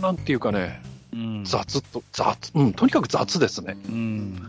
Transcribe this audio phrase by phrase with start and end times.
[0.00, 1.44] ー、なんていうかね、うん。
[1.44, 3.76] 雑と、雑、うん、とにかく雑ですね。
[3.88, 4.40] うん。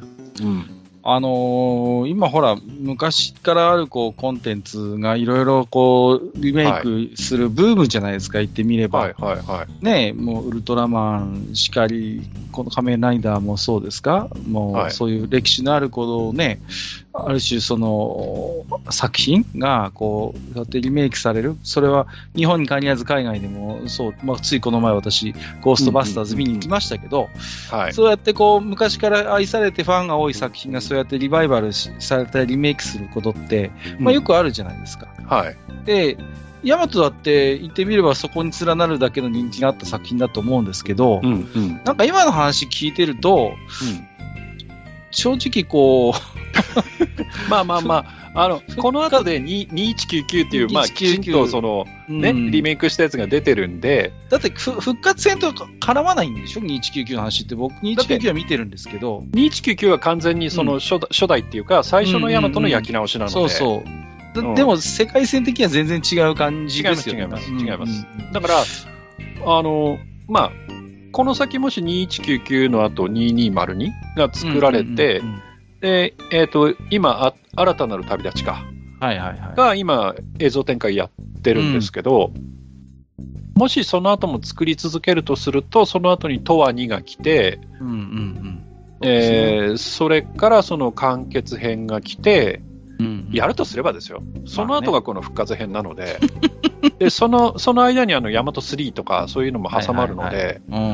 [0.42, 0.82] うん。
[1.04, 9.00] あのー今ほら、昔からあるこうコンテンツがいろいろこうリメイクするブームじゃないですか、言ってみれば。
[9.00, 9.86] はいはいはい。
[9.86, 12.22] ねもうウルトラマンしかり、
[12.52, 14.30] この仮面ライダーもそうですか？
[14.48, 16.60] もはいうそういう歴史のあることをね、
[17.14, 21.58] ある種その作品がこう、やってリメイクされる。
[21.64, 27.30] それは日本に限らず海外でもそう、まあ、ついこの前私、ゴーストバスターズ見に行きましたけど、
[27.70, 27.94] はい。
[27.94, 35.08] そうやってこう、昔から愛されてファンが多い作品がそうやってリバイバルしされたりリメイクすることって、まあよくあるじゃないですか。
[35.26, 35.58] はい。
[35.86, 36.18] で、
[36.64, 41.82] ヤマトだって言ってみればそこに連なるだけの人気があった作品だと思うんですけど、うんうん。
[41.84, 43.54] なんか今の話聞いてると、
[45.12, 46.14] 正直こ
[47.50, 52.52] まあまあまあ、 あの、この後で2 2199っていう、まあ、きちんとその、う、ね、うん。
[52.52, 57.56] リメイクしたやつが出てるんで、だってふ復活戦と絡まないんでしょ ?2199 の話って。
[57.56, 64.56] 僕2199は見てるんですけど、2199は完全にその初,、初代っていうか、最初のヤマトの焼き直しなので、そうそう。
[64.56, 67.22] でも世界線的には全然違う感じですよね。
[67.22, 67.60] 違いますうん。
[67.60, 68.08] 違います。
[68.32, 70.52] だから、あの、まあ、
[71.12, 75.42] この先もし2199の後2202が作られて、うん
[75.82, 78.64] で、えっ、と、今あ、新たなる旅立ちか、
[79.00, 79.56] はいはいはい。
[79.56, 82.32] が今、映像展開やってるんですけど、
[83.56, 88.64] もしその後も作り続けるとすると、その後にトワ2が来て、うんうんうん。
[89.04, 92.62] えーそれからその完結編が来て、
[93.00, 94.22] うんやるとすればですよ。
[94.46, 96.20] その後がこの復活編なので、
[97.00, 100.92] で、その、その間にあの、ヤマト3とかそういうのも挟まるのはいで、うんうんうん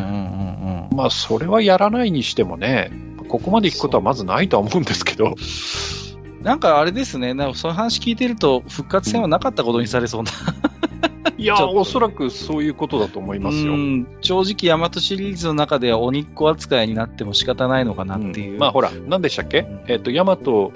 [0.90, 0.96] うん。
[0.96, 2.92] まあ、それはやらないにしてもね、
[3.28, 5.36] ここまで行くことはまずないとは思うんですけど、
[6.42, 10.32] なんかあれですね、なんかその話聞いてると、復活戦はなかったことにされそうな。
[11.38, 13.74] いや おそらくそういうことだと思いますよ。
[13.74, 18.54] うん正直、ヤマトシリーズの中では鬼っ子扱いになっても仕方ないのかなっていう。
[18.54, 19.62] うんまあほら、何でしたっけ？
[19.62, 20.72] んえっ、と、ヤマト、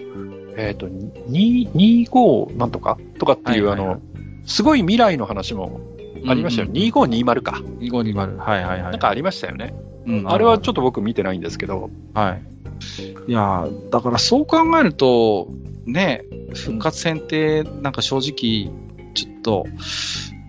[0.58, 2.98] えっ、と、2 25なんとか？
[3.18, 4.02] とかっていう、はいはいはいあの、
[4.46, 5.80] すごい未来の話も
[6.28, 6.68] ありましたよ。
[6.68, 7.62] うん2520か。
[7.80, 8.38] 2520。
[8.38, 8.92] はいはいはい。
[8.92, 9.74] なんかありましたよね。
[10.06, 12.42] うんあれはちょっと僕見てないんですけど、はい。
[13.28, 15.48] いやーだからそう考えると、
[15.86, 16.24] ね、
[16.54, 18.72] 復活戦って、なんか正直、
[19.14, 19.66] ちょっと、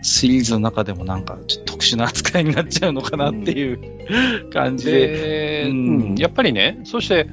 [0.03, 5.09] シリーズの中でもなんか、ちょっと特殊な扱いになっちゃうのかなっていう感じで。
[5.09, 5.77] で、うん。
[5.77, 6.15] うん。
[6.17, 7.29] やっぱりね、そして、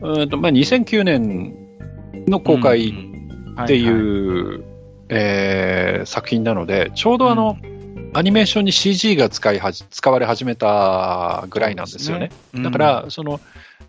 [0.00, 1.54] うんとまあ、2009年
[2.26, 2.88] の公開
[3.62, 4.64] っていう、
[6.04, 7.58] 作品なので、ちょうどあの、
[8.16, 12.30] アニメーションに CG が使いはじ使われ始めたぐらいなんですよね。
[12.54, 13.40] うんだから、その、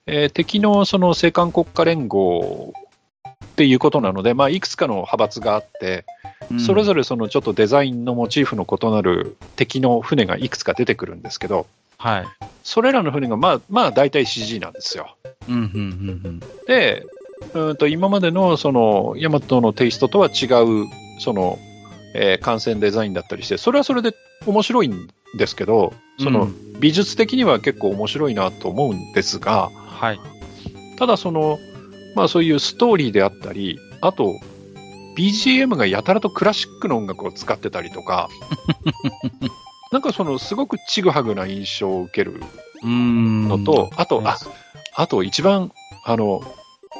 [0.05, 2.73] えー敵のその青函国家連合
[3.45, 6.03] っていうことなので、まあ、いくつかの派閥があって、
[6.59, 11.65] それぞれ、れそのちょっとデザインのモチーフの異なる敵の船がいくつか出てくるんですけど、
[11.97, 12.25] はい。
[12.63, 15.15] それらの船がまあ、まあ大体 CG なんですよ。
[15.47, 15.63] うんうんう
[16.29, 17.05] んで、
[17.53, 20.85] うんと今までのそのヤマトのテイストとは違う、
[21.19, 21.57] その、
[22.17, 24.13] えー艦船デザインだったりして、それはそれで
[24.45, 25.07] 面白いん
[25.38, 30.19] ですけど、その、うん美術的には結構面白いなと思うんですが、はい。
[30.97, 31.57] ただその、
[32.16, 34.35] まあそういうストーリーであったり、あと、
[35.17, 38.29] BGM がやたらとクラシックの音楽を使ってたりとか、
[39.91, 42.44] なんかそのすごくちぐはぐな印象を受ける
[42.83, 44.38] うんのと、あと、あ、
[44.94, 45.72] あと一番、
[46.06, 46.44] あの、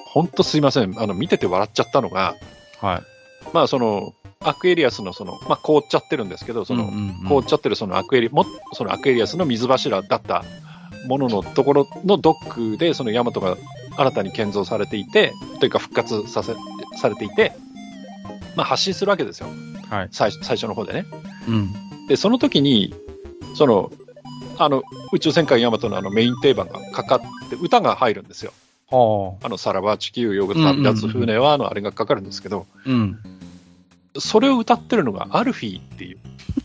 [0.08, 2.36] 本当すいません、あの、見てて笑っちゃったのが、
[2.82, 3.02] はい。
[3.54, 6.90] まあその、アクエリアスのその、まあ凍っちゃってるんですけど、その、
[7.28, 10.44] 凍っちゃってるそのアクエリ、も、そのアクエリアスの水柱だった
[11.08, 13.58] もののところのドックで、そのヤマトが
[13.98, 16.54] 新たに建造されていて、というか復活させ、
[16.98, 17.54] されていて、
[18.56, 19.48] まあ発進するわけですよ。
[19.90, 20.10] はい。
[20.12, 21.06] 最初、最初の方でね。
[21.48, 21.74] うん。
[22.08, 22.94] で、その時に、
[23.56, 23.92] その、
[24.60, 24.84] あの、
[25.14, 28.54] 宇宙戦艦ヤマトのあのメイン定番がかかって、歌が入るんですよ。
[28.90, 29.46] はあ。
[29.46, 33.20] あの、さらば地球よぐ旅立つ船は、あの、あれがかかるんですけど、うん。
[34.20, 36.18] それを歌ってるのがアルフィーっていう。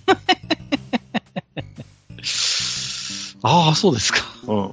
[3.43, 4.21] ああ、そうですか。
[4.47, 4.71] うん。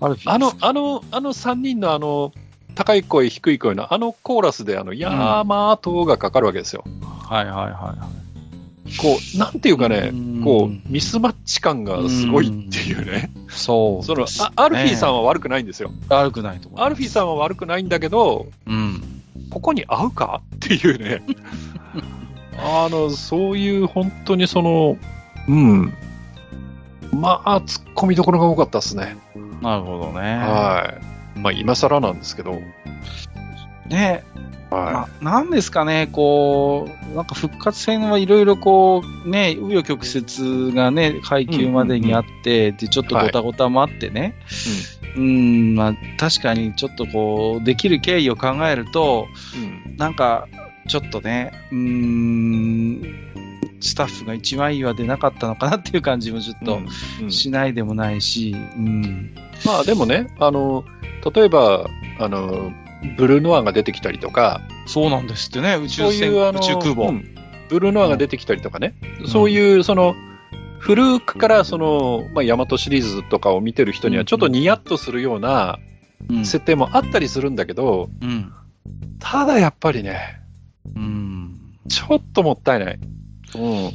[0.00, 2.32] ある日あの、あの、あの3人のあの、
[2.74, 6.84] 高い声、低い声のあのコーラスで、あの、ヤーマートがかかるわけですよ。
[7.28, 7.98] はいはいはいはい。
[8.96, 13.30] こう、なんていうかねうん、こう、ミスマッチ感がすごいっていうね。
[13.48, 14.48] そうそのですね。
[14.56, 15.90] あ、アルフィーさんは悪くないんですよ。
[16.08, 16.80] 悪くないと思う。
[16.80, 19.17] アルフィーさんは悪くないんだけど、うん。
[19.50, 20.42] ここに合うか？
[20.56, 21.22] っていうね。
[22.58, 24.96] あの、そういう本当にその、
[25.48, 25.94] うん。
[27.12, 29.16] まあ、突っ込みどころが多かったですね。
[29.62, 30.20] なるほどね。
[30.20, 30.94] は
[31.36, 31.38] い。
[31.38, 32.60] まあ、今更なんですけど。
[33.88, 34.24] ね、
[34.70, 44.34] はななんですかね、こう、なんか復活戦はいろいろこう、ね、紆余曲折がね、階級までにあって、で、ちょっとごたごたもあってね、
[45.16, 49.26] うん、まあ、確かにちょっとこう、できる経緯を考えると、
[49.56, 49.88] い。
[49.88, 49.96] うん。
[49.96, 50.48] なんか、
[50.86, 53.02] ちょっとね、うーん、
[53.80, 56.88] スタッフが一番いいは出なかったのかなっていう感じもちょっとうん
[57.22, 59.34] うんしないでもないし、うん。
[59.64, 60.84] まあでもね、あの、
[61.34, 61.86] 例えば、
[62.18, 62.72] あの、
[63.16, 67.08] ブルーノアが出てきたりとか、そうなんですってね、宇宙船、そういう宇宙空母。
[67.08, 67.34] うん
[67.68, 68.94] ブルーノアが出てきたりとかね、
[69.26, 70.16] そういう、その、
[70.78, 75.78] 古くからその、まあ、ヤマトシリーズとかを見てる人にはちょっとニヤッとするような
[76.28, 76.44] うん。
[76.44, 78.52] 設定もあったりするんだけど、うん。
[79.18, 80.40] ただやっぱりね、
[80.94, 81.78] うん。
[81.88, 82.98] ちょっともったいない。
[83.54, 83.92] うん。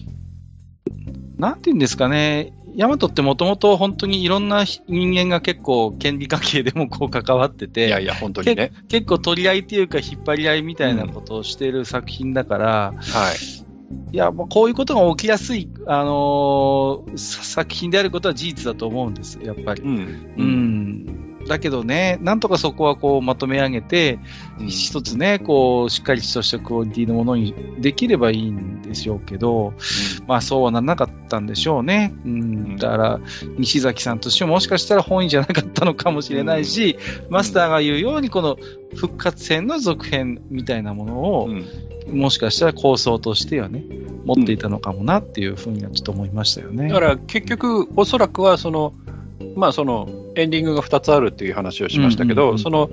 [1.37, 8.71] なんて言うんですかね、ヤマトってもともと本当にいろんな人間が結構権利関係でもこう関わってて、いやいや、本当にね。
[8.87, 13.63] 結構取り合いっていうか引っ張り合いみたいなことをしている作品だから、はい。
[14.11, 19.81] いや、まあこういうことが起きやすい、あのーさ作品であることは事実だと思うんです、やっぱり。
[19.83, 20.33] うん。
[20.37, 21.32] うん。
[21.47, 24.19] だけどね、なんとかそこはこうまとめ上げて、
[24.59, 29.73] うん一つね、こう、しっかりとしたクオリティのものにできればいいんでしょうけど、
[30.27, 32.13] まあそうはならなかったんでしょうね。
[32.25, 32.77] うん。
[32.77, 33.19] だから、
[33.57, 36.97] 西崎さんとしてももしかしたら本意じゃなかったのかもしれないし、
[37.29, 38.57] マスターが言うようにこの
[38.95, 41.65] 復活戦の続編みたいなものを、うん
[42.07, 43.83] もしかしたら構想としてはね、
[44.25, 46.87] 持っていたのかもなっていうふうにはちょっと思いましたよね。
[46.87, 48.93] だから結局、おそらくはその、
[49.55, 52.89] まあそのエンディングが2つあるっていう話をしましたけど、うんうんうんその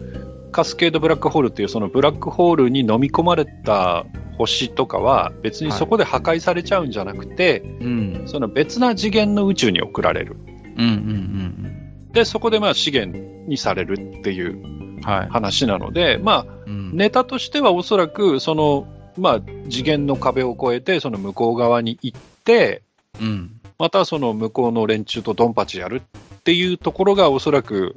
[0.52, 4.04] カスケードブラックホールっていうそのブラックホールに飲み込まれた
[4.36, 8.22] 星とかは別にそこで破壊されちゃうんじゃなくて、うん。
[8.26, 10.36] その別な次元の宇宙に送られる。
[10.76, 13.16] うんうんうんで、そこでまあ資源
[13.46, 14.80] にされるっていう。
[15.02, 18.86] 話なので、まあうんネタとしてはおそらくその、
[19.16, 19.40] まあ
[19.70, 22.82] 次元の壁を越えてその向こう側に行って、
[23.18, 23.60] うん。
[23.78, 26.02] またその向こうの連中とドンパチやる
[26.50, 27.96] っていうところがおそらく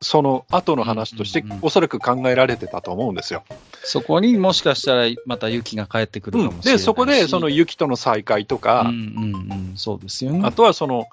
[0.00, 1.60] その後の話としてうんうんうん。
[1.62, 3.44] おそらく考えられてたと思うんですよ。
[3.84, 10.40] そこにもしかしたらまた雪が帰ってくるかもしれないし、で、そこでその雪との再会とうんか、うんうん、そうですよね。
[10.44, 11.06] あとはその、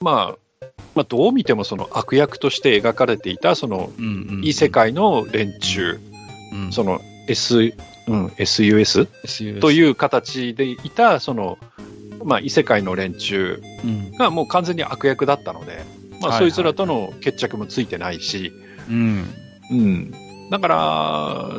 [0.00, 4.44] まあ、まあ、どう見てもその悪役として描かれていたそのうんうんうん。
[4.44, 6.00] 異世界の連中、
[6.52, 7.74] うんその S、
[8.06, 11.58] うん、SUS SUS という形でいたその、
[12.22, 14.12] まあ、異世界の連中うん。
[14.12, 15.84] がもう完全に悪役だったので、
[16.28, 16.50] まあ、はいはい。
[16.50, 18.52] そいつらとの決着もついてないし、
[18.88, 19.34] うん。
[19.70, 20.14] うん、
[20.50, 21.50] だから、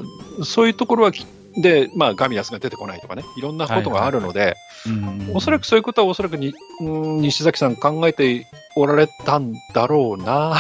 [0.44, 1.26] そういうところはき
[1.58, 5.32] で、まあ、ガミアスが出てこないとかね、いろんなことがあるので、うん。
[5.34, 10.56] おそらくそういうことはおそらくに、うん西崎さん考えておられたんだろうな、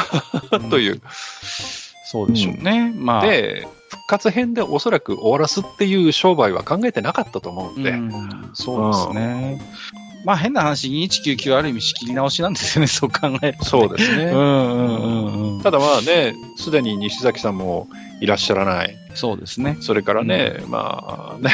[0.70, 1.02] という。
[2.06, 2.94] そうでしょうね。
[2.96, 8.52] まあ、で、復活編でおそらく終わらすっていう商売は考えてなかったと思うんで、うん。
[8.54, 9.62] そうですね。
[10.26, 13.64] まあ変な話、2199ある意味仕切り直しなんですよね、そう考えると、ね。
[13.64, 14.26] そうですね。
[14.26, 15.62] うんうんうんうん。
[15.62, 17.88] ただまあね、すでに西崎さんも
[18.20, 18.98] いらっしゃらない。
[19.14, 19.78] そうですね。
[19.82, 21.52] それからね、まあね、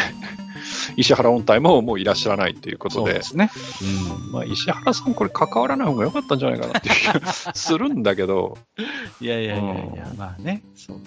[0.96, 3.52] 石原音体ももういらっしゃらないということでそうで、すね。
[4.32, 8.58] まあ、石原さんこれ関わらない方が良かったんじゃないかなっていう気が するんだけど、
[9.20, 10.64] いやいやいやいや、うんまあね。
[10.76, 10.98] そう。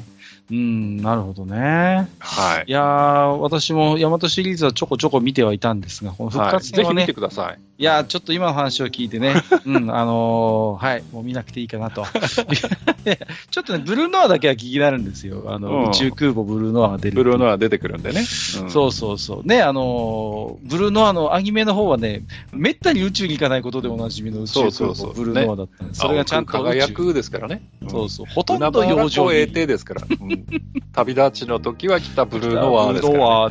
[0.50, 2.08] うん、なるほどね。
[2.18, 2.72] はいい。
[2.72, 7.58] やー、私もヤマトシリーズはちょこちょこ見てはいたんですが、この復はい、活戦はね、ぜひ見てください。
[7.76, 12.04] いやー、ちょっと今の話を聞いてね、 うん、あのーはい、もう見なくていいかなと。
[13.50, 15.44] ちょっとね、ブルーノアだけは気になるんですよ。
[15.48, 17.16] あの、うん宇宙空母ブルーノアが出る。
[17.16, 18.20] ブルーノア出てくるんでね。
[18.20, 18.22] う
[18.66, 19.48] んそうそうそう。
[19.48, 26.00] ね、あのーブルーノアのアニメの方はね、めったに宇宙に行かないことでおなじみの宇宙空母そうそうそうブルーノアだったんです。
[26.00, 27.62] それがちゃんと輝くですからね。
[27.88, 28.26] そうそう。
[28.26, 30.02] ほとん海ど洋原上に港衛帝ですから。
[30.20, 30.33] うん
[30.92, 33.14] 旅立ちの時は北ブルーノアですから、ね。
[33.14, 33.50] ブルーノア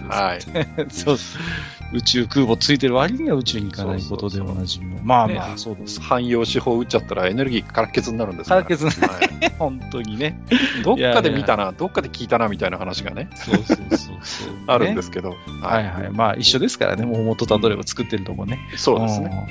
[0.86, 1.94] ですはい。
[1.94, 5.02] 宇宙空母ついてる割には宇宙に行かないことでおなじみの。
[5.04, 6.02] まあまあ、ねそうです。
[6.02, 8.64] 汎用手法打っちゃったらエネルギー空っ欠になるんですから。
[8.64, 10.40] 空っ欠はい本当にね。
[10.84, 14.56] どっかで見たな、どっかで聞いたなみたいな話がね、そうそうそうそう。
[14.68, 15.36] あるんですすけど。
[15.62, 16.10] はいはい。
[16.12, 17.06] まあ一緒ですからね。
[17.06, 18.60] もう元たどれば作ってるとこね。
[18.76, 19.48] そうですね。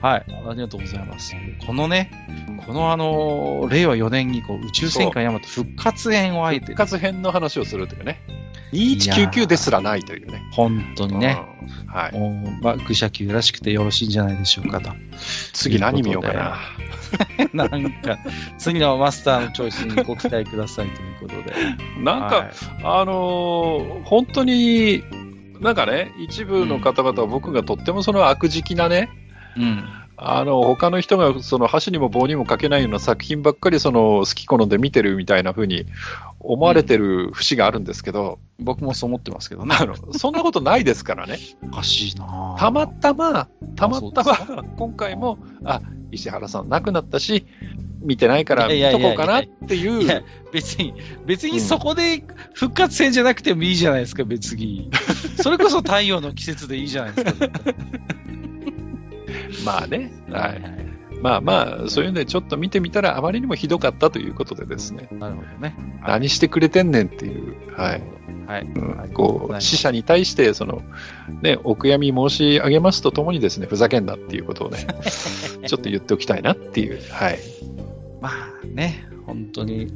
[0.00, 0.24] はい。
[0.46, 1.34] ありがとうございます。
[1.66, 2.10] このね、
[2.66, 8.20] このあの、令和4年にこう宇宙戦艦ヤマト復活編をあえて復、活編の話をするというね。
[8.72, 10.42] 2199ですらないというね。
[10.52, 11.38] 本当にね、
[11.82, 11.86] うん。
[11.86, 12.12] はい。
[12.12, 14.90] もう、まあ、愚者級らしくてよろしいんじゃないでしょうかと。
[15.52, 16.58] 次何見ようかな。
[17.52, 18.18] なんか、
[18.58, 21.54] 次のマスターのチョイスにご期待くださいということで。
[22.02, 22.50] なんか、はい
[22.82, 25.04] あのー本当に、
[25.60, 29.08] なんかね、一部の方々は僕がとってもその悪食なね、
[29.56, 29.84] うん。
[30.16, 35.86] あの、他の人がその箸にも棒にもかけないような作品ばっかりその好き好んで見てるみたいな風に
[36.40, 39.76] 思われてる節があるんですけど、僕もそう思ってますけどね。
[39.78, 41.38] あの、そんなことないですからね。
[41.62, 45.80] おかしいなたまたま、たまたま、今回も、あ、
[46.12, 47.46] 石原さん亡くなったし、
[48.00, 50.02] 見てないから見とこうかなっていう。
[50.02, 50.94] いや、別に、
[51.26, 54.90] 別にそこで復活戦じゃなくてもいいじゃないですか、別に。
[55.42, 57.48] それこそ太陽の季節でいいじゃないですか。
[59.64, 60.12] まあね。
[60.30, 60.58] はい。
[60.58, 61.20] い。
[61.22, 65.08] まあまあ、そういうんでちょっと見てみたらあまりにもひどかったということでですね。
[65.12, 65.74] なるほどね。
[66.06, 67.56] 何してくれてんねんっていう。
[67.74, 68.02] はい。
[68.46, 69.10] はい。
[69.14, 70.82] こう、死者に対して、その、
[71.42, 74.86] ね、お悔やみ申し上げますとともにですね、ふざけんなっていうことをね、
[75.66, 77.00] ちょっと言っておきたいなっていう。
[77.10, 77.38] はい。
[78.20, 78.30] ま
[78.62, 79.94] あね、本当に。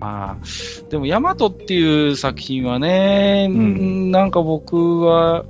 [0.00, 0.46] まあ、
[0.90, 5.44] でも、ヤマトっていう作品はね、んなんか僕は、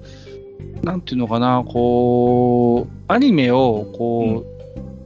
[0.82, 4.44] なんていうのかな、こう、アニメを、こ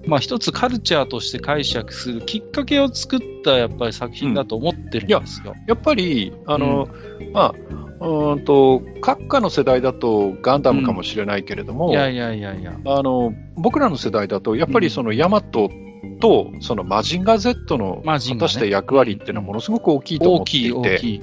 [0.05, 5.55] う、まあ一つカルチャーとして解釈するきっかけを作ったやっぱり作品だと思ってるんですよ。
[5.67, 6.89] やっぱり、あの、
[7.33, 7.55] まあ、
[8.01, 12.79] うーんと、閣下の世代だとガンダムかもしれないけれども、いやいやいやいや。
[12.85, 15.71] あの、僕らの世代だと、やっぱりそのヤマト
[16.21, 21.23] と、そのマジンガー Z の果たして役割っていうのはものすごく大きいと思っていて、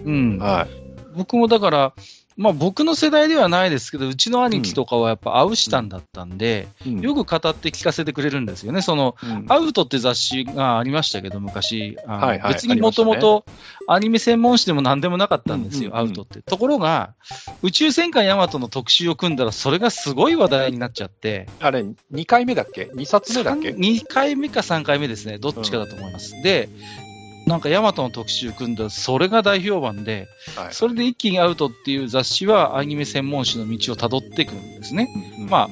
[1.15, 1.93] 僕もだから、
[2.37, 6.89] まあ僕の世代ではないですけど、うちの兄貴とかはやっぱアウシタンだったんで、い。
[6.89, 8.81] うんよく語って聞かせてくれるんですよね。
[8.81, 11.97] その、うんアウトって雑誌がありましたけど、昔。
[12.05, 13.45] はいはい別にもともと
[13.87, 16.41] アニメ専門誌でも何でもなかったんですよ、うんうんうんアウトって。
[16.41, 17.13] ところが、
[17.61, 25.37] 宇宙戦艦ヤマトの特集を組んだら、それがすごい話題になっちゃって、あれ、2回目だっけ ?2 冊目だっけ？2回目か3回目ですね。
[25.37, 26.41] どっちかだと思います。
[26.41, 26.69] で、
[27.45, 30.73] なんかヤマトの特集組んだら、それが大評判で、はい。
[30.73, 35.09] それで一気にアウトっていう雑誌はアニメ専門誌の道をたどっていくんですね。
[35.49, 35.69] ま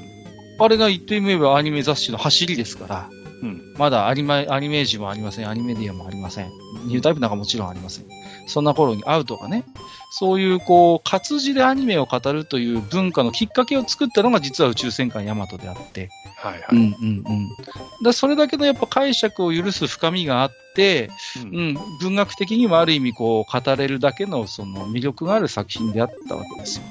[0.59, 3.09] あ、あれが言ってみればアニメ雑誌の走りですから、
[3.41, 3.73] うん。
[3.77, 6.49] まだアニメ、アニメージもありません、アニメディアもありません、
[6.85, 8.05] ニュータイプなんかもちろんありません。
[8.47, 9.63] そんな頃にアウトがね、
[10.13, 16.65] そういうこう、活字でアニメを語るという文化のきっかけを作ったのが実は宇宙戦艦ヤマトであって、はいはい。
[16.71, 17.49] うんうんうん。
[18.03, 21.09] だそれだけのやっぱ解釈を許す深みがあって、
[21.41, 26.83] うんうん、文学的にもある意味こう、語れるだけのその魅力がある作品であったわけですよ。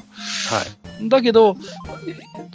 [0.48, 0.62] は
[1.04, 1.08] い。
[1.10, 1.58] だけど、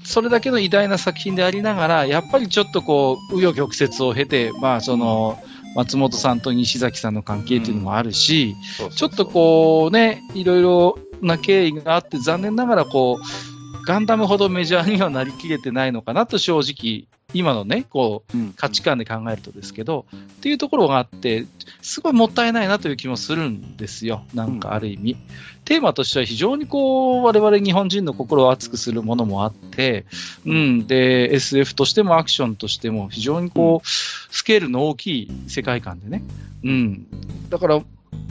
[0.03, 5.39] それだけの偉大な作品でありながら、やっぱりちょっとこう、紆余曲折を経て、まあその、
[5.75, 8.55] 松本さんと西崎さんの関係っていうのもあるし、
[8.95, 21.45] ちょっとこうね、いろいろな経緯があって、残念ながらこう、ガンダムほどメジャーにはなりきれてないのかなと正直、今のね、こう、うん価値観で考えるとですけど、っていうところがあって、
[21.81, 24.23] すごいもったいないなという気もするんですよ。
[24.33, 25.17] なんかある意味。
[25.65, 30.05] テーマとしては非常にこう、我々日本人の心を熱くするものもあって、
[30.45, 30.87] うん。
[30.87, 36.23] で、SF としてもアクションとしても非常にこう、スケールの大きい世界観でね。
[36.63, 37.07] うん。
[37.49, 37.81] だから、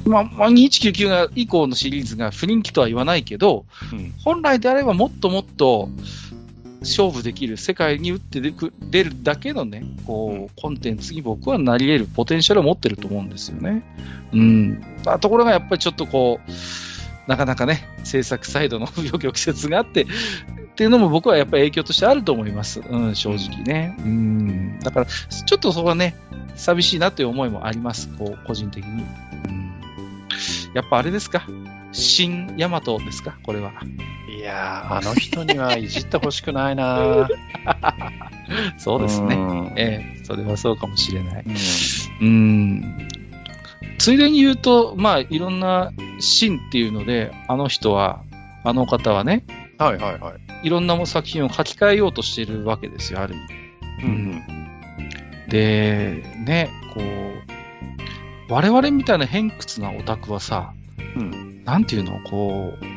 [0.05, 5.91] まあ、まあ、2199が以降のシリーズが不人気とは言わないけど、うん本来であればもっともっと
[6.81, 13.83] 勝負できる、世界に打って出るだけのね、こう、コンテンツに僕はなり得るポテンシャルを持ってると思うんですよね。
[14.33, 14.85] うん。
[15.05, 16.51] まあところがやっぱりちょっとこう、
[17.27, 20.07] なかなかね、制作サイドの紆余曲折があって、っ
[20.77, 22.81] ていうのも僕はやっぱり影響としてあると思います。
[22.81, 23.97] うん、正直ね。
[24.01, 24.79] うん。
[24.81, 26.17] だから、ちょっとそこはね、
[26.57, 28.09] 寂しいなという思いもあります。
[28.19, 29.05] こう、個人的に。
[29.49, 29.73] うん。
[30.75, 31.47] やっぱあれですか？
[31.93, 33.37] 新ヤマトですか？
[33.45, 33.71] これは。
[34.37, 37.29] いやー、あの人にはいじってほしくないな
[38.77, 39.37] そうですね。
[39.37, 39.73] ね。
[39.77, 41.45] ええ、それはそうかもしれない。
[42.21, 43.09] うんうん。
[43.99, 48.23] ついでに言うと、まあ、いろんなシーンっていうので、あの人は、
[48.65, 49.45] あの方はね、
[49.79, 50.67] はいはいはい。
[50.67, 53.45] いろんな作品を書き換えようとしているわけですよ、ある意味。
[54.05, 54.65] うん
[55.49, 57.01] で、ね、こ
[58.49, 60.73] う、我々みたいな偏屈なオタクはさ、
[61.17, 61.65] うん。
[61.65, 62.95] なんていうの、こう、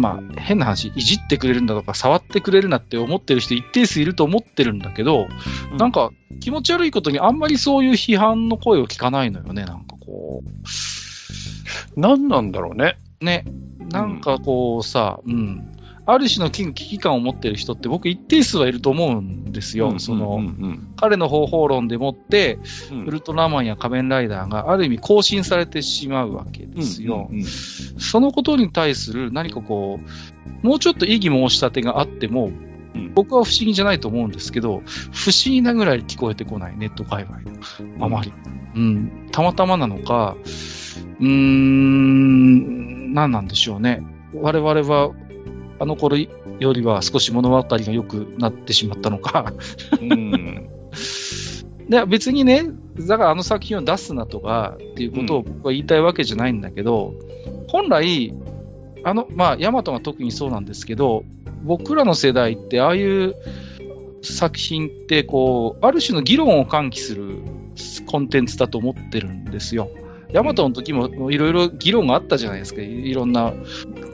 [0.00, 5.28] まあ、変な話、いじってくれるんだとか、触ってくれるなって思ってる人一定数いると思ってるんだけど、
[5.72, 10.42] うんなんか気持ち悪いことにあんまりそういう批判の声を聞かないのよね、なんかこ
[11.96, 12.98] 何なんだろうね。
[13.20, 13.24] う。
[13.24, 13.44] ね、
[13.90, 15.68] なんかこうさ、うん。
[16.04, 19.98] ある種の危機感を持ってる人って僕一定数はいると思うんですよ。
[20.00, 22.58] その、うん彼の方法論でもって、
[22.90, 27.30] うんウルトラマンや仮面ライダーがある意味更新されてしまうわけですよ。
[27.98, 30.00] そのことに対する何かこ
[30.62, 32.72] う、もうちょっと異議申し立てがあっても、うん
[33.14, 37.50] 僕は不思議じゃないと思うんですけど、不思議なぐらい聞こえてこない、ネット界隈で。
[38.00, 38.32] あまり。
[38.74, 39.28] うん。
[39.32, 40.36] たまたまなのか、
[41.20, 44.02] うーん、何なんでしょうね。
[44.34, 45.12] 我々は、
[45.78, 49.52] あの頃よりは少し物語が良くなってしまったのか。
[50.00, 50.68] うん。
[51.88, 52.64] で別にね、
[53.00, 57.14] だからあの作品を出すなとかっていうことを僕は言いたいわけじゃないんだけど、
[57.68, 58.34] 本来、
[59.04, 61.24] あの、まあ、ヤマトが特にそうなんですけど、
[61.64, 63.34] 僕らの世代ってああいう
[64.22, 67.38] 作品って、こう、ある種の議論を喚起する
[68.06, 69.90] コンテンツだと思ってるんですよ。
[70.32, 72.80] ヤマトの時もいろいろ議論があったじゃないですか。
[72.80, 73.52] いろんな、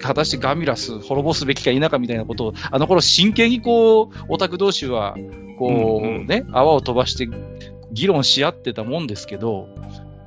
[0.01, 5.17] 果たしてガミラス滅ぼすべきか否かみたいなことを、あの頃真剣にこう、オタク同士は、
[5.59, 7.29] こう、うんうんね、泡を飛ばして
[7.93, 9.69] 議論し合ってたもんですけど、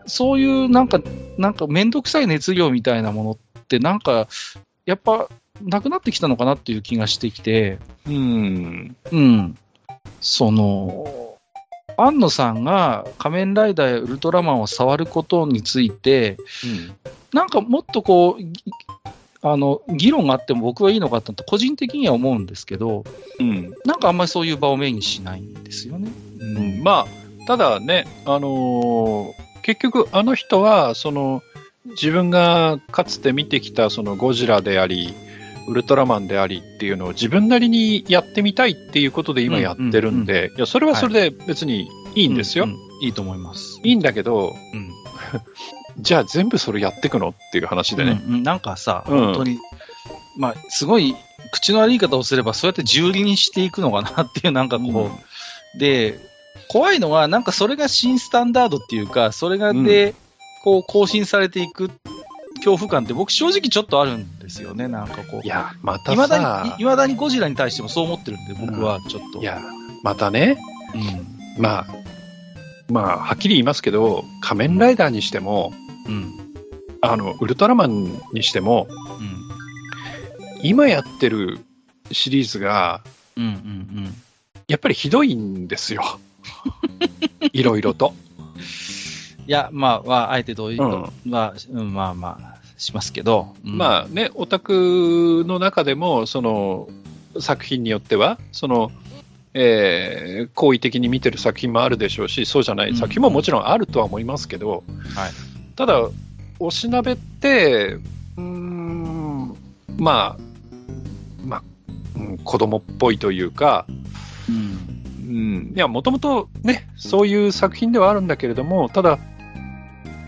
[0.06, 1.02] そういうなんか、
[1.38, 4.28] なんかめんどくさい熱量みたいなものって、なんか、
[4.86, 5.30] やっぱ、
[5.62, 8.96] なくなってきたのかなっていう気がしてきて、うん。
[9.12, 9.58] うん。
[10.20, 11.21] その、
[12.06, 16.38] 安野さんが仮面ライダーやウルトラマンを触ることについて、
[17.34, 18.52] なんかもっとこう、ぎ
[19.44, 23.04] あの、議論があっても僕はいいのかって個人的には思うんですけど、
[23.40, 23.74] うん。
[23.86, 26.12] なんかあんまりそういう場を目にしないんですよね。
[26.40, 31.44] ううん、まあ、ただね、あのー結局、あの人は、その、
[31.86, 35.14] 自分がかつて見てきた、そのゴジラであり、
[35.68, 42.66] ウルトラマンでありっていうのを自分なりにやってみたいっていうことで今やってるんで、いや、それはそれで別にいいんですよ。
[42.66, 43.80] うういいと思います。
[43.84, 44.92] いいんだけど、うん。
[46.00, 48.22] じゃあ全部それやってくのっていう話でね。
[48.26, 48.44] うんうん。
[48.44, 49.20] なんかさ、うん。
[49.26, 49.60] 本当に、
[50.38, 51.16] まあ、すごい
[51.52, 55.12] 口の悪い言い方をすれば、そうやって重利にしていくのかなっていう、なんかこ
[55.76, 56.20] う、で、
[56.68, 60.16] 怖いのは、なんかそれが新スタンダードっていうか、それがで、
[60.64, 61.90] こう、更新されていく
[62.64, 65.46] 恐怖感って、僕、正直ちょっとあるんですよね、なんかこう。
[65.46, 69.40] いや、またいまださに、いまだにゴジラに対してもそう思ってるんで、僕はちょっと。
[69.40, 69.62] いや、
[70.04, 70.58] またね、
[70.94, 70.98] う
[71.60, 71.62] ん。
[71.62, 71.86] まあ、
[72.90, 75.74] まあ、はっきり言いますけど、仮面ライダーにしても、
[76.08, 76.34] うん。
[77.02, 78.88] あの、ウルトラマンにしても、
[79.20, 79.42] うん。
[80.62, 81.60] 今やってる
[82.12, 83.02] シリーズが、
[83.38, 83.44] うん。
[83.44, 84.16] うん。
[84.68, 86.04] やっぱりひどいんですよ。
[87.54, 88.14] いろいろと。
[89.48, 91.06] いや、まあ、まあ、あえてどういう、うん。
[91.26, 93.56] まあ、うん、まあまあ、しますけど。
[93.66, 93.78] うん。
[93.78, 96.90] まあね、オタクの中でも、その、
[97.40, 98.92] 作品によっては、その、
[99.54, 104.84] えー好意的に見てる作品もあるでしょうし、そうじゃない作品ももちろんあるとは思いますけど、
[105.16, 105.32] はい。
[105.76, 106.10] ただ、
[106.60, 107.98] おしなべって、
[108.38, 109.56] うーん、
[109.98, 110.38] まあ、
[111.44, 111.64] まあ、
[112.16, 113.86] うん子供っぽいというか、
[114.50, 115.02] うん。
[115.32, 119.20] うん、いや、もともとね、そういう作品ではあるんだけれども、ただ、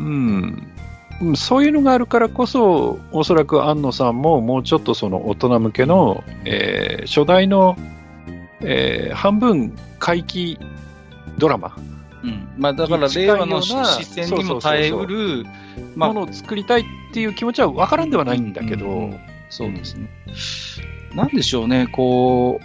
[0.04, 0.68] うん、
[1.22, 7.78] うんそういうのがあるからこそ、おそらく安野さんももうちょっとその大人向けの、えー初代の、
[8.62, 10.60] えー半分回帰
[11.38, 11.76] ドラマ。
[12.24, 12.48] うん。
[12.58, 15.46] まあ、だから、令和の視線にも耐えうる、
[15.96, 19.20] まあものを作りたいっていう気持ちは分からんではないんだけど、うんうん。
[19.50, 20.10] そうですね。
[21.16, 22.64] なんでしょうね、こう、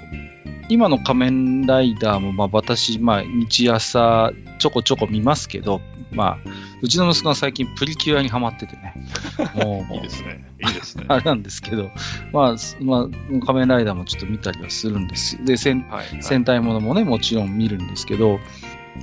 [0.69, 8.95] 今の仮面ライダーも、まあ私、まあ日朝ちょこちょこ見ますけど、まあ、うちの息子が最近プリキュアにハマっててね。
[9.55, 10.45] もう、いいですね。
[10.67, 11.05] いいですね。
[11.09, 11.91] あれなんですけど、
[12.33, 15.45] まあ、すまあ、仮面ライダーもちょっと見たりはするんです。
[15.45, 18.39] で、戦はい、戦隊ものもね、もちろん見るんですけど、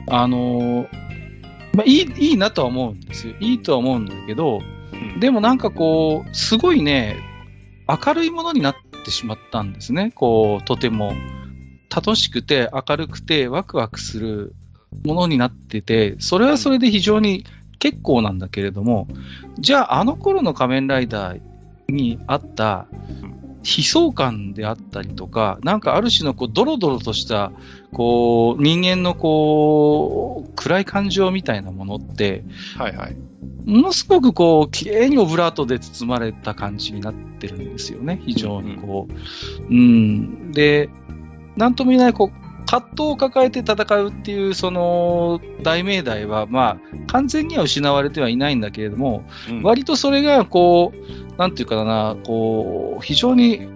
[0.07, 0.87] あのー
[1.75, 3.35] まあ、いい、いいなとは思うんですよ。
[3.39, 4.59] いいとは思うんだけど、
[4.93, 7.17] うんでもなんかこう、すごいね、
[7.87, 10.11] 明るいものになってしまったんですね。
[10.15, 11.13] こう、とても。
[11.95, 14.55] 楽しくて、明るくて、ワクワクする
[15.05, 17.45] ものになってて、それはそれで非常に
[17.79, 19.07] 結構なんだけれども、
[19.59, 21.41] じゃああの頃の仮面ライダー
[21.89, 22.87] にあった
[23.65, 27.51] 悲壮感であったりとか、なんかある種のこうドロドロとした、
[27.91, 32.43] こう、人間のこう、暗い感情みたいなものって、
[32.77, 33.15] はいはい。
[33.65, 38.21] ものすごくこう、綺麗にオブラートで包まれた感じになってるんですよね。
[38.23, 39.63] 非常にこう。
[39.63, 40.51] うん。
[40.51, 40.89] で、
[41.57, 49.63] なんとも言えない、こう、葛藤を抱えて戦うっていう、その、大命題は、まあ、完全には失われてはいないんだけれども、うん。
[49.63, 53.67] 割とそれが、こう、なんていうかな、こう、非常に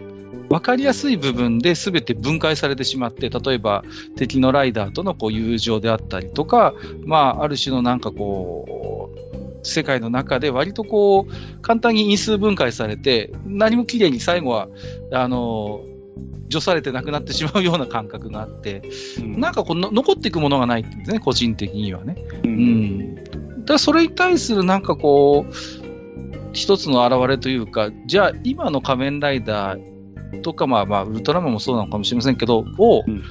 [0.49, 3.83] 分かりやすい部分で全て分解されてしまって、例えば
[4.15, 6.73] 敵のライダーとのこう友情であったりとか、
[7.05, 9.19] まあ、ある種のなんかこう、
[9.61, 14.67] 世界の中で割とこう、簡単に因数分解されて、何も綺麗に最後は、
[15.11, 15.81] あの、
[16.47, 18.81] 除されてなくなってしまうような感覚があって、
[19.19, 19.39] うん。
[19.39, 22.15] なんかこうの残っていくものがないんですね、個人的にはね。
[22.43, 22.55] ううん。
[22.55, 23.15] ん。
[23.15, 25.53] だからそれに対するなんかこう、
[26.53, 33.23] 一つの表れというか、じゃあ今の仮面ライダーとか、まあまあ、ウルトラマンもそうなのかもしれませんけど、を、うん。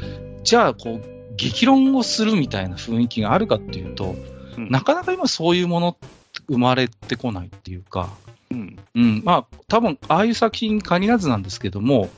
[0.44, 1.02] じゃあこう、
[1.36, 4.16] 激論をするみたいな雰囲気があるかっていうと、
[4.56, 4.70] うん。
[4.70, 6.06] なかなか今そういうものって
[6.48, 8.10] 生まれてこないっていうか、
[8.50, 8.78] うん。
[8.94, 12.08] うん、まあ、多分ああいう作品に限らずなんですけども、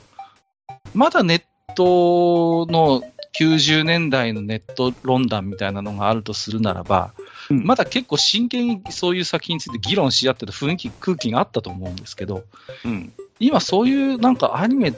[0.93, 1.43] まだネッ
[1.75, 3.01] トの
[3.37, 7.13] 90年代のネット論壇みたいなのがあるとするならば、
[7.49, 12.45] うんまだ結構真剣にそういう作品について議論し合ってる雰囲気、空気があったと思うんですけど、
[12.85, 13.11] うん。
[13.39, 14.93] 今そういうなんかアニメ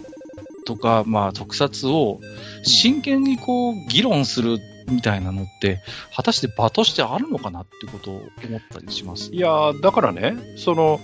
[0.66, 2.20] とか、まあ特撮を
[2.62, 5.82] 真剣にこう議論するみたいなのって、
[6.16, 8.16] 果たして場としてあるのかなってことを
[8.48, 9.32] 思ったりします。
[9.34, 11.00] いやーだからね、その、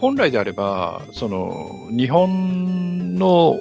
[0.00, 3.60] 本来であれば、その、日本の、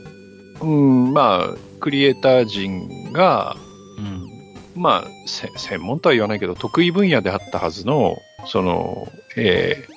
[0.62, 3.56] うん、まあ、クリエイター陣が、
[3.97, 4.82] うん。
[4.82, 9.91] まあ、せ専門とは言わないけど、得意分野であったはずの、その、えー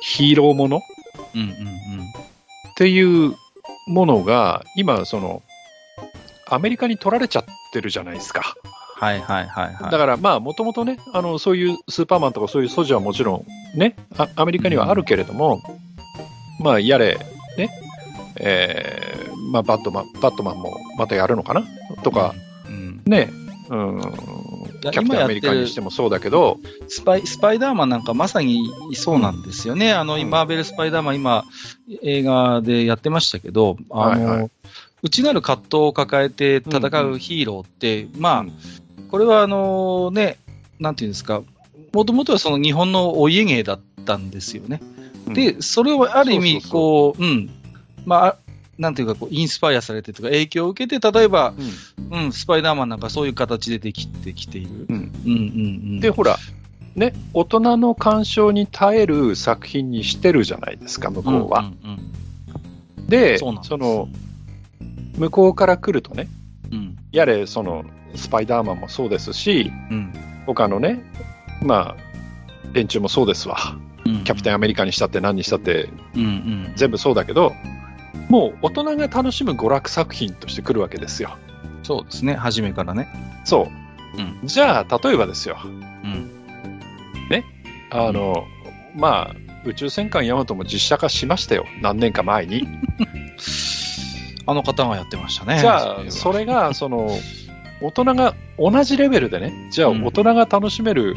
[0.00, 0.80] ヒーローものっ
[1.34, 1.56] うんうんうん。
[2.74, 3.36] ていう
[3.86, 5.42] ものが、今、その、
[6.48, 8.54] アメリカに取られちゃってるじゃないですか。
[8.96, 9.90] はいはいはいはい。
[9.90, 15.62] だからまあ、もともとね、あの、そういうスーパーマンとかそういう素地はもちろんね、あアメリカにはあるけれども、
[16.58, 17.18] まあ、やれ、
[17.56, 17.70] ね、
[18.36, 21.64] えーまあ、バットマン、バットマンもまたやるのかな？
[22.02, 22.34] とか、
[22.66, 23.30] うん、ね、
[23.68, 24.00] うん、
[24.80, 29.92] キャプテンアメリカにしてもそうだけど、スパイ、スパイダーマンなんかまさにそうなんですよね。
[29.92, 31.44] あの、うんマーベルスパイダーマン今、
[32.02, 34.50] 映画でやってましたけど、あの、はいはい。
[35.02, 38.52] 内なる葛藤を抱えて戦うヒーローって、まあ、うん。
[39.10, 40.38] これはあのね、
[40.78, 41.42] なんていうんですか、
[41.92, 44.80] もともとはその日本のお家芸だったんですよね。
[45.26, 47.50] で、それをある意味、こう、うん、
[48.04, 48.36] まあ、
[48.80, 51.52] なんていうか、こう、インスパイアされてとか、影響を受けて、例えば、
[52.10, 54.86] うんうん、スパイダーマンなんかそういう形でできてきている。
[54.88, 55.36] うんうんうんう
[55.96, 56.00] ん。
[56.00, 56.38] で、ほら、
[56.96, 61.60] ね、大人の干渉に耐える作品にしてるじゃないですか、向こうは。
[61.60, 62.12] うんうん
[63.08, 64.08] で、そうなんですその、
[65.18, 66.28] 向こうから来るとね、
[66.70, 66.96] うん。
[67.10, 70.12] やれ、その、スパイダーマンもそうですし、うん。
[70.46, 71.02] 他のね、
[71.60, 73.56] まあ、連中もそうですわ。
[74.06, 74.24] うん。
[74.24, 76.72] キャプテンアメリカにしたって何にしたってうんうん。
[76.76, 77.52] 全部そうだけど、
[78.30, 81.36] もう大人が楽しむ娯楽作品として来るわけですよ。
[81.82, 83.08] そうですね、初めからね。
[83.44, 83.68] そ
[84.16, 84.18] う。
[84.18, 85.58] うんじゃあ、例えばですよ。
[85.64, 86.40] うん。
[87.90, 88.44] あの、
[88.94, 91.66] まあ、宇宙戦艦ヤマトも実写化しましたよ。
[91.82, 92.66] 何年か前に。
[94.46, 95.58] あの方がやってましたね。
[95.58, 97.10] じゃあ、それが、その、
[97.82, 101.16] 大人が同じレベルでね、じゃあうん大人が楽しめる、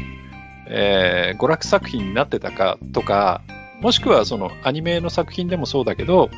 [0.68, 3.42] えー娯楽作品になってたかとか、
[3.80, 6.30] もしくはそのアニメの作品でもそうだけど、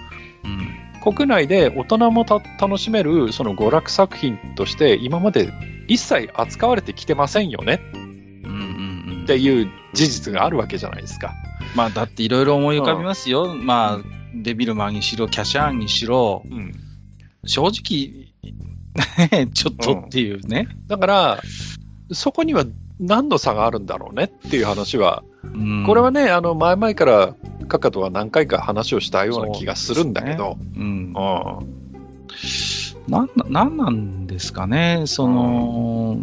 [1.03, 1.13] うん。
[1.15, 5.53] 国内で大人もた楽しめるその娯楽作品として今まで
[5.87, 9.23] 一切扱われてきてませんよねうんうんうん。
[9.25, 11.35] っていう事実があるわけじゃないですか。
[11.75, 13.55] まあ、だっていろいろ思い浮かびますよ。
[13.55, 16.73] まあ、デビルマンにしろ、キャシャーンにしろ、うん、
[17.45, 18.33] 正直、
[19.31, 20.69] ね ちょっとっていうね。
[20.87, 21.43] だから、
[22.13, 22.65] そこには
[22.99, 25.85] 何の差があるんだろうねっていう話は、うん。
[25.87, 27.35] これはね、あの前々から
[27.69, 30.83] カカとは何回か話をしたような気がするんだけど、うん。
[30.83, 31.13] うん。
[33.09, 36.17] なんな、なんなんですかね、その、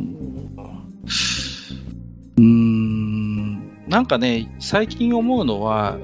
[2.37, 5.97] うーん、なんかね、最近思うのは、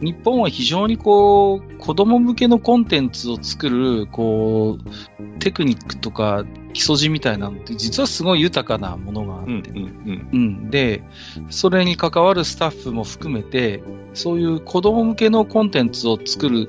[0.00, 10.28] 日本は非常にこう、子供向けのコンテンツを作る、こう、テクニックとか基礎地みたいなのって、実はすごい豊かなものがあって、うんうん。
[10.32, 10.70] うん。
[10.70, 11.02] で、
[11.50, 13.82] それに関わるスタッフも含めて、
[14.14, 16.68] そういう子供向けのコンテンツを作る、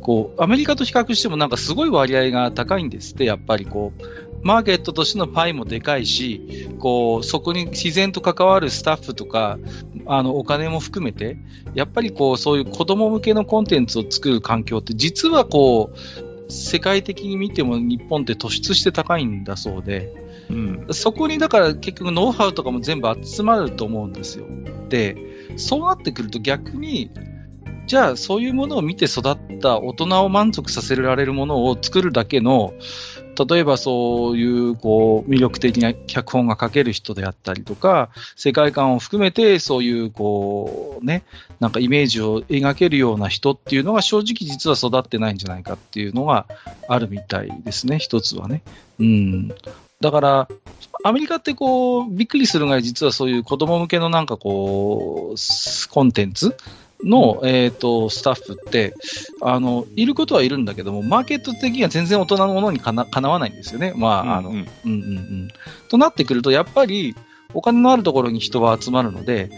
[0.00, 4.02] こう、アメリカと比較してもなんかすごい割合が高いんですって、やっぱりこう、
[4.42, 9.58] マーケットとしてのパイもでかいし、こう、そこに自然と関わるスタッフとか、
[10.06, 11.38] あの、お金も含めて、
[11.74, 20.12] やっぱりこう、そういう子供向けのコンテンツを作る環境って、実はこう、世界的に見ても日本って突出して高いんだそうで、
[20.50, 24.46] うんそこにだから結局ノウハウとかも全部集まると思うんですよ。
[24.88, 25.16] で、
[25.56, 27.10] そうなってくると逆に、
[27.86, 32.74] じゃあそういうものを見て育った大人を満足させられるものを作るだけの、
[33.38, 41.24] 例えばそういうこう魅力的な脚本が書ける人であったりとか、世界観を含めてそういうこうね、
[41.60, 46.46] なんかイメージを描けるような人っていうのが正直実は育ってないんじゃないかっていうのが
[46.88, 48.62] あるみたいですね、一つはね。
[48.98, 49.48] うん。
[50.00, 50.48] だから、
[51.04, 56.56] アメリカってこう、びっくりするぐらい実はそういう子供向けのなんかこう、コンテンツ
[57.04, 58.94] の、えっ、と、スタッフって、
[59.40, 63.92] あの、いることはいるんだけども、マーケット的には全然大人のものにかなかなわないんですよね。
[63.96, 65.48] まあ、あの、うんうんうんうん。
[65.88, 67.14] となってくると、やっぱり、
[67.54, 69.50] お金のあるところに人は集まるので、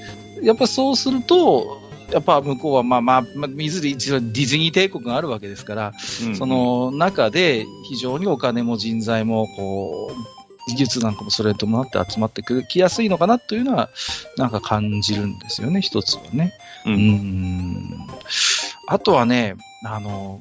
[0.43, 1.81] やっぱそうすると、
[2.13, 5.93] やっぱ向こうは、まあまあ、まあ、水で一応ディズニー帝国があるわけですから、
[6.27, 10.34] うんその中で非常にお金も人材も、こう、
[10.67, 13.91] 技術なんかもそれに伴って集まってくるきやすいのかなというのは、
[14.37, 16.53] なんか感じるんですよね、一つはね。
[16.87, 18.09] うんん
[18.87, 20.41] あとはね、あの、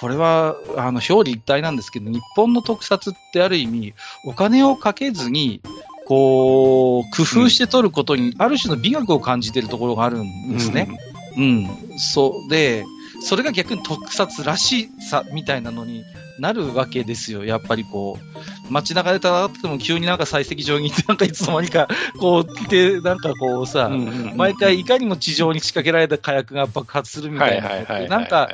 [0.00, 5.60] これは、あの、表裏一体なんですけど、日本の特撮ってある意味、お金をかけずに、
[6.06, 10.88] こう、工夫して撮ることに、ある種の美学を感じてるところがあるんですね。
[11.36, 11.98] うん。
[11.98, 12.50] そう。
[12.50, 12.84] で、
[13.20, 16.04] それが逆に特撮らしさみたいなのに
[16.38, 17.44] なるわけですよ。
[17.44, 28.06] やっぱりこう、街中で戦ってても急になんか採石場に行って、なんかいつの間にか、こう来て、なんかこうさ、うんうんうん毎回いかにも地上に仕掛けられた火薬が爆発するみたいな。
[28.08, 28.50] なんか、、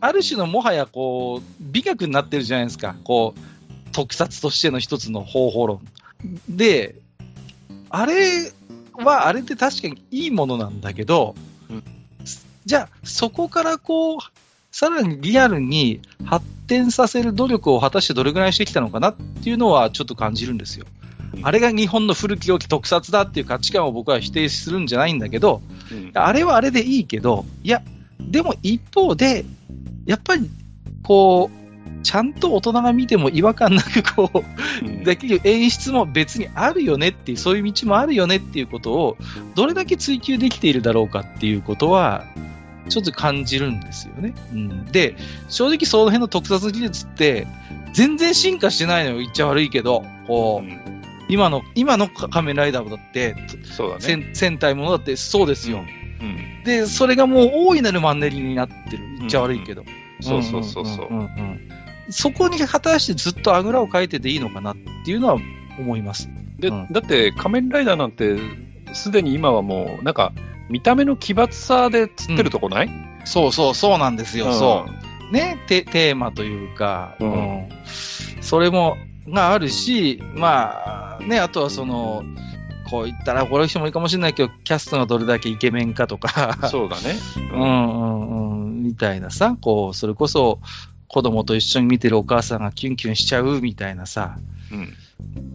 [0.00, 2.94] ある種のもはやこう、美学になってるじゃないですか。
[3.04, 5.80] こう、特撮としての一つの方法論。
[6.48, 6.96] で、
[7.90, 8.50] あれ
[8.94, 11.34] はあれで確かにいいものなんだけど、
[11.70, 11.84] うん
[12.64, 14.18] じゃあそこからこう、
[14.72, 20.86] さらにリアルに発展させる努力を果たしてどれぐらいしてきたのかなっていうのはちょっと感じるんですよ。
[21.42, 26.10] あれが日本の古き良き特撮だっていう価値観を僕は否定するんじゃないんだけど、うん。
[26.14, 27.82] あれはあれでいいけど、いや、
[28.18, 29.44] でも一方で、
[30.06, 30.50] やっぱり、
[31.02, 35.04] こう、ちゃんと大人が見ても違和感なく、こう、うん。
[35.04, 39.16] できる演出も別にあるよねっていう、そういう道もあるよねっていうことを、
[39.54, 42.24] どれだけ追求できているだろうかっていうことは、
[42.88, 44.34] ちょっと感じるんですよね。
[44.52, 45.16] うん、で、
[45.48, 47.46] 正直その辺の特撮技術って、
[47.92, 54.00] 全然進化してないのよ、言っちゃ悪いけど、こう、うん今の、今の仮面ライダーだって、そうだね。
[54.02, 55.78] 戦戦隊ものだってそうですよ。
[55.78, 59.16] うんで、それがもう大いなるマンネリになってる。
[59.18, 59.84] 言っちゃ悪いけど。
[60.20, 61.08] そうそうそうそう。
[62.10, 65.38] そこに果たしてずっとあぐらをかいてていいのかなっていうのは
[65.78, 66.28] 思います。
[66.58, 68.36] で、うんだって仮面ライダーなんて、
[68.92, 70.32] すでに今はもう、なんか、
[70.72, 72.90] 見た目の奇抜さで釣ってるとこない、
[73.26, 74.48] そうそう、そうなんですよ。
[74.48, 74.86] んそ
[75.30, 75.32] う。
[75.32, 77.36] ね、テテーマというか、うんう
[77.68, 77.68] ん
[78.40, 78.96] それも、
[79.28, 82.24] があるし、まあ、ね、あとはその、
[82.90, 87.14] こう言ったら怒る人もいるかもしれないけど、キャストがどれだけイケメンかとか、そうだね。
[87.52, 90.58] うんうんうん、みたいなさ、こう、それこそ
[91.06, 94.38] 子供と一緒に見てるお母さんがキュンキュンしちゃうみたいなさ、
[94.72, 94.92] うん。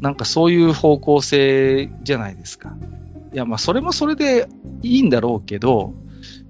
[0.01, 2.75] なんかそういう方向性じゃないですか。
[3.33, 4.47] いや、まあそれもそれで
[4.81, 5.93] いいんだろうけど、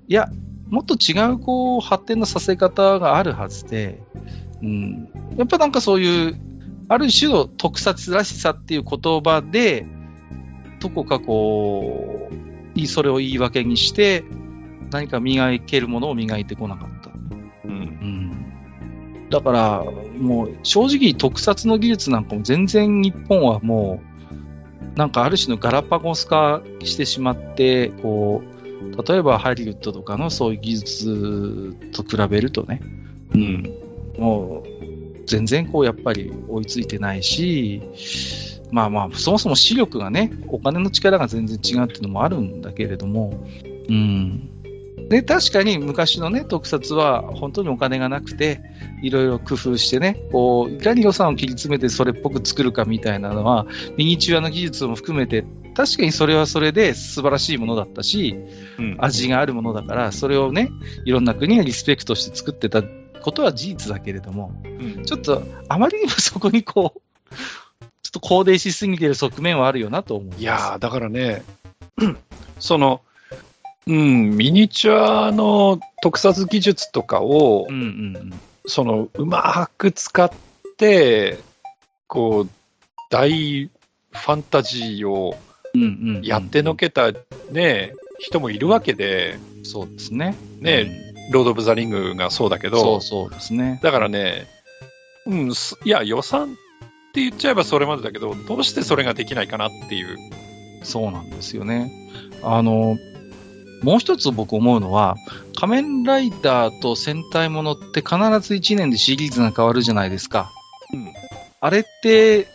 [0.08, 0.30] いや、
[0.70, 4.02] もっと違うこう発展のさせ方があるはずで、
[4.62, 6.40] うん、やっぱなんかそういう、
[6.90, 9.86] ある種の特撮らしさっていう言葉で、
[10.80, 12.30] どこかこ
[12.76, 14.24] う、それを言い訳にして、
[14.92, 17.12] 何か磨けるものを磨いてこなかった。
[17.66, 17.72] うん。
[17.72, 18.48] うん
[19.30, 19.84] だから、
[20.18, 24.17] もう正直特撮の技術なんかも全然日本はもう、
[24.98, 32.82] なんかある種のガラパゴス化してしまって、こう、例えばハリウッドとかのそういう技術と比べるとね、
[33.34, 33.74] うん、
[34.18, 37.82] もう全然こうやっぱり追いついてないし、
[38.72, 43.46] まあまあ、そもそも視力がね、お金の力が全然違うっていうのもあるんだけれども、
[43.90, 44.50] うん。
[45.10, 48.62] で、確かに昔のね、特撮は本当にお金がなくて、
[49.02, 58.36] いろいろ工夫してね、こう、いかに予算を切り詰めてそれっぽく作るかみたいなのは、ミニチュアの技術も含めて、確かにそれはそれで素晴らしいものだったし、
[58.80, 58.98] うん。
[59.00, 60.72] 味があるものだから、それをね、
[61.06, 62.84] いろんな国がリスペクトして作ってた
[63.22, 64.68] ことは事実だけれども、う
[65.02, 67.00] んちょっとあまりにもそこにこう、
[68.02, 70.34] ちょっと肯定しすぎてる側面はあるよなと思う。
[70.40, 71.44] いやー、だからね、
[72.60, 73.02] その、
[73.88, 80.30] うん、ミニチュアの特撮技術とかをう、んうんその、うまく使っ
[80.78, 81.40] て、
[82.08, 82.50] こう、
[83.10, 85.38] 大ファンタジーを
[85.74, 85.82] うん。
[85.82, 87.12] うんうんうんやってのけた
[87.52, 90.36] ね、人もいるわけで、そうですね。
[90.60, 93.80] ね、ロード・オブ・ザ・リングがそうだけうんど、そうそうですね。
[93.84, 94.48] だからね、
[95.26, 96.48] うん、すいや、予算っ
[97.14, 100.18] て言っちゃえばそれまでだけど、どうしてそれができないかなっていう。
[100.84, 101.92] そうなんですよね。
[102.44, 102.98] あの、
[103.84, 105.16] もう一つ僕思うのは、
[105.56, 110.52] 仮面ライダーと戦隊ものって必ず1年でシリーズが変わるじゃないですか。
[110.94, 111.14] うん。
[111.60, 112.48] あれって、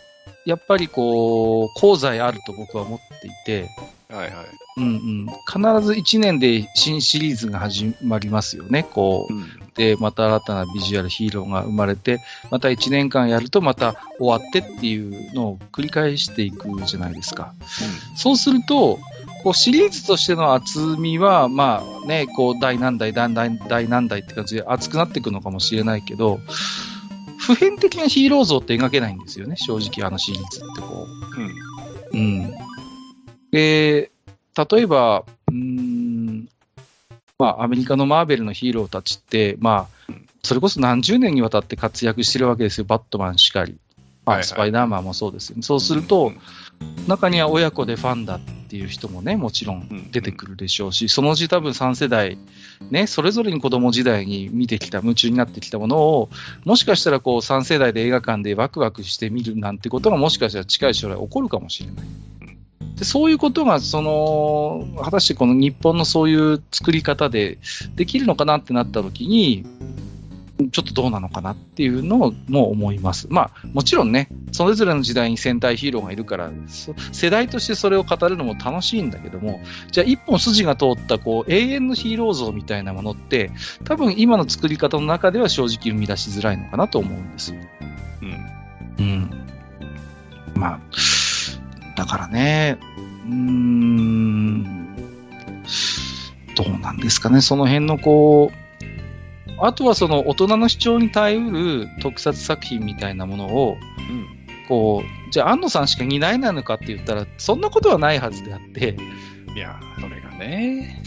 [0.45, 3.69] やっぱりこう、功罪あると僕は思っていて、
[4.09, 4.45] はいはい。
[4.77, 8.83] うんうん、必ず1年で新シリーズが始まりますよね。
[8.83, 9.45] こう、うん。
[9.75, 12.19] で、また新たなビジュアルヒーローが生まれて、
[12.51, 17.53] また1年間やるとまた終わってっていうのを繰り返していくじゃないですか。
[18.15, 18.99] そうすると、
[19.43, 26.39] こうシリーズとしての厚みは、まあね、こう第何代、第何代、第何代って感じで厚くなっていくのかもしれないけど、
[27.37, 31.07] 普遍的なヒーロー像って描けないんですよね、正直あのシリーズってこ
[32.13, 32.15] う。
[32.15, 32.19] うん。
[32.19, 32.53] うん。
[33.51, 34.11] で、
[34.55, 36.47] 例えば、うーん、
[37.37, 43.77] まあ、アメリカのマーベルのヒーローたちって、まあ、それこそ何十年にわたって活躍してるわけですよ、バットマンしかり。
[44.25, 45.63] まあ、はいはいスパイダーマンもそうですよね。
[45.63, 46.31] そうすると、
[47.07, 52.37] 中には親子でファンだっていう人もね、もちろん出てくるでしょうし、そのうち多分3世代、
[52.89, 56.29] ね、それぞれに子供時代に見てきた、夢中になってきたものを、
[56.65, 62.05] もしかしたらこう3世代で映画館でワクワクして見るなんてことがもしかしたら近い将来起こるかもしれない。
[62.95, 67.57] でそういうことが、その、果たしてこの日本のそういう作り方で
[67.95, 69.65] できるのかなってなった時に、
[70.71, 73.27] ちょっとどうなのかなっていうのをも思います。
[73.29, 79.61] まあ、もちろんね、それぞれの時代に戦隊ヒーローがいるから、そ世代としてそれを語るのも楽しいんだけども、
[79.91, 83.51] じゃあ一本筋が通ったこう永遠のヒーロー像みたいなものって、
[83.83, 87.59] 多分今の作り方の中では正直生み出しづらいのかなと思うんですよ。
[88.21, 89.05] うん。
[89.05, 89.29] うん。
[90.55, 90.79] まあ、
[91.95, 92.77] だからね、
[93.25, 94.95] うーん、
[96.55, 98.62] どうなんですかね、その辺のこう、
[99.59, 104.43] あとはその大人の主張に耐えうる特撮作品みたいなものを、うん。
[104.67, 108.95] こう、じゃあ安野さんしか担えないのかって言ったら、そんなことはないはずであって、
[109.55, 111.01] いや、それがね。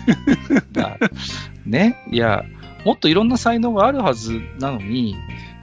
[0.72, 0.98] だ
[1.66, 2.44] ね、いや、
[2.84, 5.16] もっといろんな才能があるはずなのに、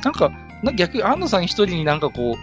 [0.03, 0.31] なんか、
[0.63, 2.38] な逆に安野さん一人になんかこ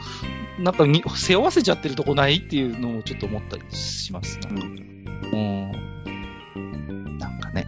[0.58, 4.48] う、なんかに背負わせちゃってるとこないっていうのをちょっと思ったりしますね。
[5.32, 5.72] うん。
[6.56, 7.18] うん。
[7.18, 7.66] なんかね。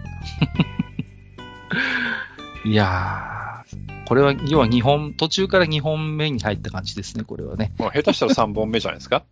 [2.65, 7.73] いやー、これは、要は2本、途中から2本目に入った感じですね、これはね。
[7.79, 9.25] もう下手したら3本目じゃないですか？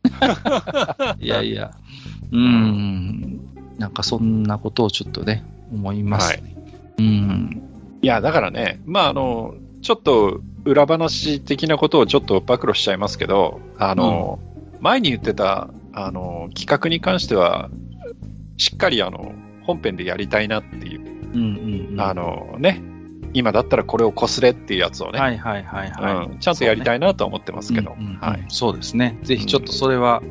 [1.21, 1.73] いやいや、
[2.33, 3.41] うーん、
[3.79, 6.55] なんかそんなことをちょっとね、思いますね。
[6.99, 7.63] うん。
[8.03, 14.39] いや、だからね、まあ、あの、ちょっと裏話的なことをちょっと暴露しちゃいますけど、あの、
[14.81, 17.69] 前に言ってた、あの、企画に関しては、
[18.57, 21.01] しっかりあの、本編でやりたいなっていう、
[21.35, 21.68] うんうんうん。
[21.99, 22.83] あのね、
[23.35, 26.27] 今だったらこれをこすれっていうやつをね、はいはいはいはい。
[26.27, 28.45] うん、ちゃんとやりたいなとは思ってますけど、うんうんうんはい。
[28.49, 29.19] そうですね。
[29.23, 30.23] ぜひちょっとそれは、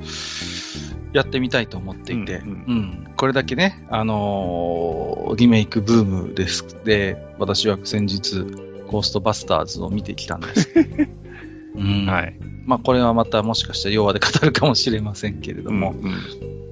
[1.14, 6.66] やってみたいと思っていて、ううんんこれだけね、あのーリメイクブームです。
[6.84, 8.40] で、私は先日、
[8.88, 10.72] ゴーストバスターズを見てきたんです。
[11.76, 12.40] うんはい。
[12.66, 16.14] まあ、これはまたもしかしたら弱で語るかもしれませんけれども、うん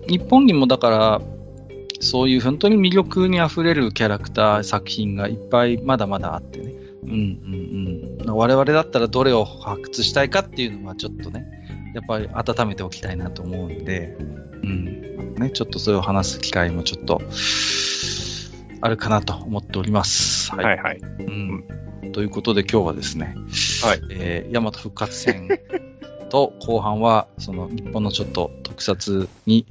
[0.08, 1.21] 日本にもだから、
[2.01, 6.73] そういう本当に魅力にあふれるキャラクター作品がいっぱいまだまだあってね。
[7.03, 8.36] うんうんうん。
[8.36, 11.45] 我々だったらどれを発掘したいかっていうのはちょっとね、
[11.93, 14.17] やっぱり温めておきたいなと思うんで、
[14.63, 15.36] うん。
[15.36, 17.21] ね、ちょっとそれを話す機会もちょっと、
[18.81, 20.53] あるかなと思っております。
[20.53, 20.65] はい。
[20.65, 20.99] はいはい。
[20.99, 21.63] うん。
[22.13, 23.36] ということで今日はですね、
[23.84, 24.01] はい。
[24.12, 25.49] えー、大和復活戦
[26.29, 29.65] と後半は、その日本のちょっと特撮に、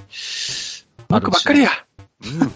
[1.09, 1.84] 文句ばっかりや。
[2.25, 2.53] うん。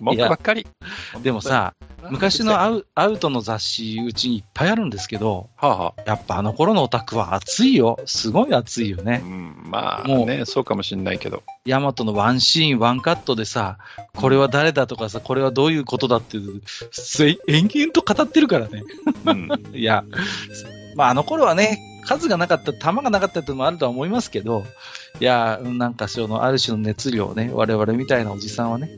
[0.00, 0.66] 文句ばっかり。
[1.22, 1.74] でもさ、
[2.10, 7.98] 昔のはアウアウトの雑誌、うちにいっぱいあるんですけど、あ、はあ、やっぱあの頃のオタクは熱いよ。
[8.06, 9.18] すごい熱いようね。
[9.18, 11.42] ん、まあもうね、そうかもしれないけど。
[11.64, 13.78] ヤマトのワンシーン、ワンカットでさ、
[14.14, 16.40] これは誰だとかさ、これはどういうことだってい
[17.48, 18.82] 延々と語ってるからね。
[19.26, 19.50] うん。
[19.74, 20.04] いや、
[20.94, 24.64] まああの頃はね、数がなかった、弾がなかったってのもあるとは思いますけど、
[25.18, 28.90] いや、なんかその、ある種の熱量をね、我々みたいなおじさんはね、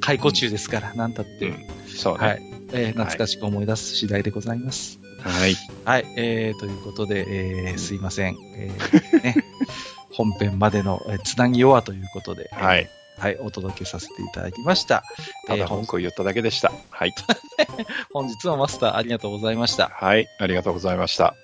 [0.00, 2.26] 解雇中ですから、なんたって、うんそうね。
[2.26, 4.98] はい、えー懐かしく思い出す次第でございます。
[5.20, 5.56] はい。
[5.84, 8.36] はい、えー、ということで、えー、すいません。
[8.56, 9.36] えー、ね、
[10.12, 12.88] 本編までの、えーつなぎ弱ということで、はい。
[13.16, 15.04] はい、お届けさせていただきました。
[15.46, 16.72] ただえー文句を言っただけでした。
[16.90, 17.14] はい。
[18.12, 19.88] 本日はマスターありがとうございました。
[19.88, 20.26] はい。
[20.38, 21.34] ありがとうございました。